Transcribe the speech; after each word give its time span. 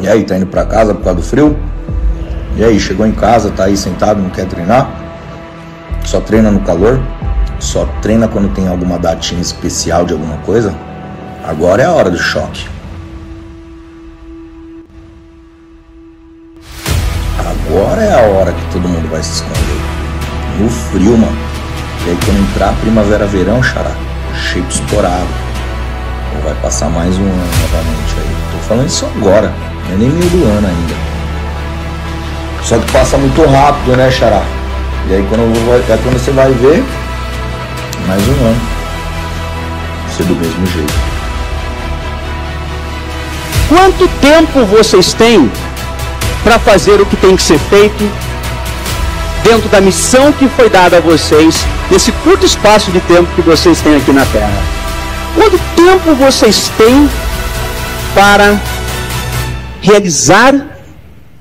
E 0.00 0.08
aí, 0.08 0.24
tá 0.24 0.36
indo 0.36 0.46
pra 0.46 0.64
casa 0.64 0.94
por 0.94 1.02
causa 1.02 1.20
do 1.20 1.26
frio? 1.26 1.58
E 2.56 2.64
aí, 2.64 2.78
chegou 2.78 3.06
em 3.06 3.12
casa, 3.12 3.50
tá 3.50 3.64
aí 3.64 3.76
sentado, 3.76 4.20
não 4.20 4.30
quer 4.30 4.46
treinar? 4.46 4.90
Só 6.04 6.20
treina 6.20 6.50
no 6.50 6.60
calor? 6.60 7.00
Só 7.58 7.84
treina 8.00 8.28
quando 8.28 8.54
tem 8.54 8.68
alguma 8.68 8.98
datinha 8.98 9.40
especial 9.40 10.04
de 10.04 10.12
alguma 10.12 10.36
coisa? 10.38 10.74
Agora 11.44 11.82
é 11.82 11.86
a 11.86 11.92
hora 11.92 12.10
do 12.10 12.18
choque. 12.18 12.66
Agora 17.38 18.02
é 18.02 18.14
a 18.14 18.22
hora 18.32 18.52
que 18.52 18.72
todo 18.72 18.88
mundo 18.88 19.10
vai 19.10 19.22
se 19.22 19.32
esconder. 19.32 19.80
No 20.60 20.68
frio, 20.68 21.16
mano. 21.16 21.38
E 22.06 22.10
aí 22.10 22.18
quando 22.24 22.40
entrar 22.40 22.72
primavera-verão, 22.80 23.62
xará, 23.62 23.92
shape 24.34 24.72
estourado. 24.72 25.28
Ou 26.36 26.42
vai 26.42 26.54
passar 26.62 26.88
mais 26.88 27.16
um 27.18 27.24
ano 27.24 27.50
novamente 27.62 28.14
aí. 28.18 28.27
Falando 28.68 28.86
isso 28.86 29.06
agora, 29.16 29.50
não 29.86 29.94
é 29.94 29.96
nem 29.96 30.10
meio 30.10 30.30
do 30.30 30.44
ano 30.44 30.68
ainda. 30.68 30.94
Só 32.62 32.78
que 32.78 32.92
passa 32.92 33.16
muito 33.16 33.42
rápido, 33.46 33.96
né, 33.96 34.10
Xará? 34.10 34.42
E 35.08 35.14
aí 35.14 35.26
quando, 35.30 35.40
é 35.42 35.98
quando 36.02 36.22
você 36.22 36.30
vai 36.32 36.52
ver, 36.52 36.84
mais 38.06 38.22
um 38.28 38.32
ano. 38.32 38.60
Ser 40.14 40.24
do 40.24 40.34
mesmo 40.34 40.66
jeito. 40.66 40.92
Quanto 43.70 44.06
tempo 44.20 44.66
vocês 44.66 45.14
têm 45.14 45.50
para 46.44 46.58
fazer 46.58 47.00
o 47.00 47.06
que 47.06 47.16
tem 47.16 47.36
que 47.36 47.42
ser 47.42 47.58
feito 47.58 48.10
dentro 49.42 49.70
da 49.70 49.80
missão 49.80 50.30
que 50.30 50.46
foi 50.46 50.68
dada 50.68 50.98
a 50.98 51.00
vocês 51.00 51.64
nesse 51.90 52.12
curto 52.12 52.44
espaço 52.44 52.90
de 52.90 53.00
tempo 53.00 53.28
que 53.34 53.40
vocês 53.40 53.80
têm 53.80 53.96
aqui 53.96 54.12
na 54.12 54.26
Terra? 54.26 54.62
Quanto 55.34 55.58
tempo 55.74 56.14
vocês 56.16 56.70
têm 56.76 57.08
para 58.18 58.60
realizar 59.80 60.52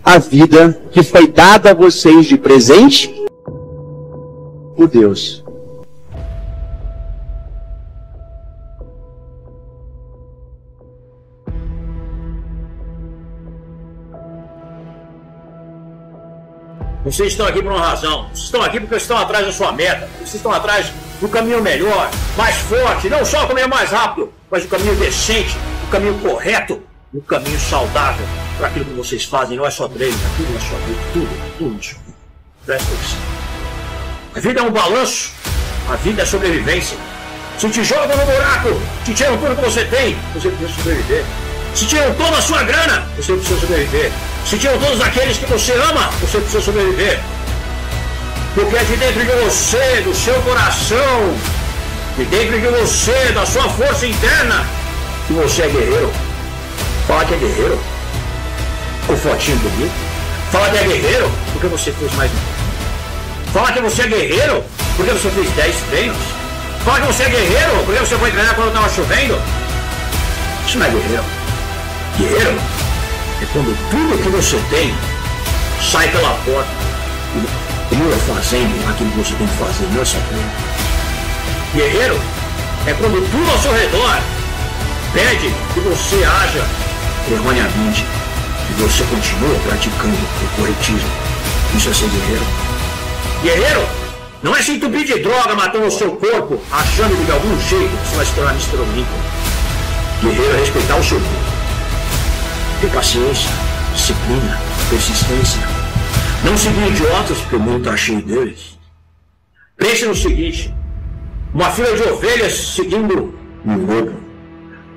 a 0.03 0.19
vida 0.19 0.79
que 0.91 1.01
foi 1.01 1.27
dada 1.27 1.71
a 1.71 1.73
vocês 1.73 2.27
de 2.27 2.37
presente 2.37 3.11
por 4.75 4.87
Deus. 4.87 5.43
Vocês 17.03 17.29
estão 17.29 17.47
aqui 17.47 17.63
por 17.63 17.71
uma 17.71 17.81
razão. 17.81 18.27
Vocês 18.27 18.43
estão 18.43 18.61
aqui 18.61 18.79
porque 18.79 18.97
estão 18.97 19.17
atrás 19.17 19.47
da 19.47 19.51
sua 19.51 19.71
meta. 19.71 20.07
Vocês 20.19 20.35
estão 20.35 20.51
atrás 20.51 20.93
do 21.19 21.27
caminho 21.27 21.59
melhor, 21.59 22.11
mais 22.37 22.55
forte, 22.57 23.09
não 23.09 23.25
só 23.25 23.45
o 23.45 23.47
caminho 23.47 23.67
mais 23.67 23.89
rápido, 23.89 24.31
mas 24.51 24.63
o 24.63 24.67
caminho 24.67 24.95
decente, 24.97 25.57
o 25.87 25.89
caminho 25.89 26.19
correto, 26.19 26.81
o 27.13 27.21
caminho 27.21 27.59
saudável 27.59 28.25
para 28.57 28.67
aquilo 28.67 28.85
que 28.85 28.93
vocês 28.93 29.23
fazem. 29.23 29.57
Não 29.57 29.65
é 29.65 29.71
só 29.71 29.87
treino, 29.87 30.17
é 30.17 30.37
tudo 30.37 30.53
na 30.53 30.59
sua 30.59 30.77
vida, 30.79 30.99
tudo, 31.13 31.57
tudo. 31.57 31.97
Presta 32.65 32.93
atenção. 32.93 33.19
A 34.35 34.39
vida 34.39 34.59
é 34.59 34.63
um 34.63 34.71
balanço, 34.71 35.31
a 35.89 35.95
vida 35.95 36.21
é 36.21 36.25
sobrevivência. 36.25 36.97
Se 37.57 37.69
te 37.69 37.83
jogam 37.83 38.15
no 38.17 38.25
buraco, 38.25 38.81
te 39.05 39.13
tiram 39.13 39.37
tudo 39.37 39.55
que 39.55 39.61
você 39.61 39.85
tem, 39.85 40.15
você 40.33 40.49
precisa 40.49 40.73
sobreviver. 40.77 41.23
Se 41.73 41.85
tiram 41.85 42.13
toda 42.15 42.37
a 42.37 42.41
sua 42.41 42.63
grana, 42.63 43.07
você 43.15 43.33
precisa 43.33 43.59
sobreviver. 43.59 44.11
Se 44.45 44.57
tiram 44.59 44.77
todos 44.79 45.01
aqueles 45.01 45.37
que 45.37 45.45
você 45.45 45.71
ama, 45.73 46.09
você 46.19 46.39
precisa 46.39 46.61
sobreviver. 46.61 47.19
Porque 48.53 48.75
é 48.75 48.83
de 48.83 48.95
dentro 48.97 49.25
de 49.25 49.31
você, 49.43 50.01
do 50.01 50.13
seu 50.13 50.39
coração, 50.41 51.35
de 52.17 52.25
dentro 52.25 52.59
de 52.59 52.67
você, 52.67 53.31
da 53.31 53.45
sua 53.45 53.69
força 53.69 54.05
interna, 54.05 54.65
que 55.27 55.33
você 55.33 55.63
é 55.63 55.67
guerreiro. 55.67 56.11
Fala 57.05 57.25
que 57.25 57.33
é 57.33 57.37
guerreiro 57.37 57.79
com 59.05 59.17
fotinho 59.17 59.57
bonito. 59.57 59.91
Fala 60.51 60.69
que 60.69 60.77
é 60.77 60.83
guerreiro 60.83 61.31
porque 61.51 61.67
você 61.67 61.91
fez 61.91 62.13
mais 62.15 62.31
um. 62.31 63.51
Fala 63.53 63.71
que 63.71 63.81
você 63.81 64.01
é 64.03 64.07
guerreiro 64.07 64.63
porque 64.95 65.11
você 65.11 65.29
fez 65.29 65.49
10 65.51 65.75
treinos. 65.89 66.17
Fala 66.85 67.01
que 67.01 67.07
você 67.07 67.23
é 67.23 67.29
guerreiro 67.29 67.83
porque 67.85 67.99
você 67.99 68.17
foi 68.17 68.31
treinar 68.31 68.55
quando 68.55 68.69
estava 68.69 68.89
chovendo. 68.89 69.41
Isso 70.65 70.77
não 70.77 70.85
é 70.85 70.89
guerreiro. 70.89 71.23
Guerreiro 72.17 72.59
é 73.41 73.45
quando 73.51 73.89
tudo 73.89 74.23
que 74.23 74.29
você 74.29 74.57
tem 74.69 74.95
sai 75.81 76.07
pela 76.09 76.29
porta 76.45 76.69
e 77.35 77.67
continua 77.89 78.17
fazendo 78.35 78.89
aquilo 78.89 79.11
que 79.11 79.17
você 79.17 79.35
tem 79.35 79.47
que 79.47 79.57
fazer, 79.57 79.87
não 79.93 80.01
é 80.01 80.05
só 80.05 80.17
treino. 80.29 80.51
Guerreiro 81.75 82.19
é 82.87 82.93
quando 82.93 83.31
tudo 83.31 83.51
ao 83.51 83.57
seu 83.59 83.73
redor 83.73 84.36
pede 85.17 85.51
que 85.73 85.79
você 85.79 86.23
haja 86.23 86.63
erroneamente 87.31 88.05
e 88.69 88.81
você 88.83 89.03
continua 89.05 89.59
praticando 89.67 90.13
o 90.13 90.55
corretismo. 90.55 91.09
Isso 91.75 91.89
é 91.89 91.93
ser 91.93 92.07
guerreiro. 92.07 92.45
Guerreiro 93.41 93.87
não 94.43 94.55
é 94.55 94.61
se 94.61 94.73
entupir 94.73 95.05
de 95.05 95.17
droga 95.17 95.55
matando 95.55 95.87
o 95.87 95.91
seu 95.91 96.11
corpo, 96.11 96.61
achando 96.71 97.17
que 97.17 97.25
de 97.25 97.31
algum 97.31 97.59
jeito 97.61 97.89
você 98.05 98.15
vai 98.15 98.25
se 98.27 98.33
tornar 98.33 98.51
Mr. 98.51 98.77
Olímpio. 98.77 99.17
Guerreiro 100.21 100.55
é 100.55 100.59
respeitar 100.59 100.97
o 100.97 101.03
seu 101.03 101.19
corpo. 101.19 101.51
Ter 102.81 102.91
paciência, 102.91 103.49
disciplina, 103.95 104.61
persistência. 104.87 105.61
Não 106.43 106.55
seguir 106.55 106.89
idiotas, 106.89 107.39
porque 107.39 107.55
o 107.55 107.59
mundo 107.59 107.79
está 107.79 107.97
cheio 107.97 108.21
deles. 108.21 108.77
Pense 109.77 110.05
no 110.05 110.15
seguinte: 110.15 110.71
uma 111.55 111.71
fila 111.71 111.95
de 111.95 112.03
ovelhas 112.03 112.53
seguindo 112.75 113.33
um 113.65 113.77
lobo. 113.77 114.26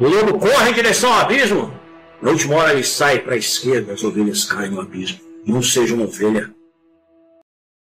O 0.01 0.09
lobo 0.09 0.39
corre 0.39 0.71
em 0.71 0.73
direção 0.73 1.13
ao 1.13 1.21
abismo, 1.21 1.71
na 2.23 2.31
última 2.31 2.57
hora 2.57 2.73
ele 2.73 2.83
sai 2.83 3.19
para 3.19 3.35
a 3.35 3.37
esquerda, 3.37 3.93
as 3.93 4.03
ovelhas 4.03 4.47
caem 4.47 4.71
no 4.71 4.81
abismo. 4.81 5.21
Não 5.45 5.63
seja 5.63 5.95
uma 5.95 6.05
ovelha 6.05 6.51